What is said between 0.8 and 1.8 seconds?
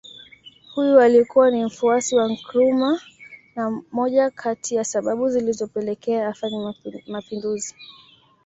alikuwa ni